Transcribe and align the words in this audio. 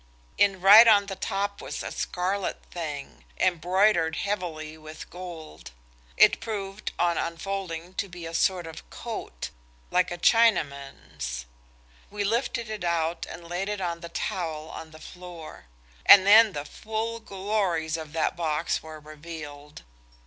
In 0.39 0.61
right 0.61 0.87
on 0.87 1.05
the 1.05 1.15
top 1.15 1.61
was 1.61 1.83
a 1.83 1.91
scarlet 1.91 2.65
thing, 2.71 3.23
embroidered 3.39 4.15
heavily 4.15 4.75
with 4.75 5.11
gold. 5.11 5.69
It 6.17 6.39
proved, 6.39 6.91
on 6.97 7.19
unfolding, 7.19 7.93
to 8.01 8.09
be 8.09 8.25
a 8.25 8.33
sort 8.33 8.65
of 8.65 8.89
coat, 8.89 9.51
like 9.91 10.09
a 10.09 10.17
Chinaman's. 10.17 11.45
We 12.09 12.23
lifted 12.23 12.67
it 12.67 12.83
out 12.83 13.27
and 13.29 13.47
laid 13.47 13.69
it 13.69 13.79
on 13.79 13.99
the 13.99 14.09
towel 14.09 14.69
on 14.71 14.89
the 14.89 14.97
floor. 14.99 15.65
And 16.07 16.25
then 16.25 16.53
the 16.53 16.65
full 16.65 17.19
glories 17.19 17.95
of 17.95 18.11
that 18.13 18.35
box 18.35 18.81
were 18.81 18.99
revealed. 18.99 19.83